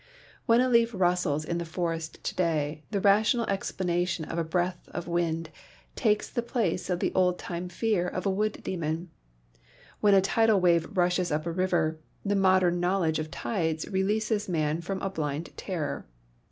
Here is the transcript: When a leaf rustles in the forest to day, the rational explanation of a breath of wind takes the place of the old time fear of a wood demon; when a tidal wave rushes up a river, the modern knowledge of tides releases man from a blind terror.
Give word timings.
When 0.47 0.61
a 0.61 0.67
leaf 0.67 0.95
rustles 0.95 1.45
in 1.45 1.59
the 1.59 1.63
forest 1.63 2.23
to 2.23 2.33
day, 2.35 2.81
the 2.89 2.99
rational 2.99 3.45
explanation 3.47 4.25
of 4.25 4.39
a 4.39 4.43
breath 4.43 4.89
of 4.91 5.07
wind 5.07 5.51
takes 5.95 6.27
the 6.27 6.41
place 6.41 6.89
of 6.89 6.99
the 6.99 7.13
old 7.13 7.37
time 7.37 7.69
fear 7.69 8.07
of 8.07 8.25
a 8.25 8.31
wood 8.31 8.61
demon; 8.63 9.11
when 9.99 10.15
a 10.15 10.19
tidal 10.21 10.59
wave 10.59 10.97
rushes 10.97 11.31
up 11.31 11.45
a 11.45 11.51
river, 11.51 11.99
the 12.25 12.35
modern 12.35 12.79
knowledge 12.79 13.19
of 13.19 13.29
tides 13.29 13.87
releases 13.89 14.49
man 14.49 14.81
from 14.81 14.99
a 15.03 15.09
blind 15.11 15.51
terror. 15.55 16.07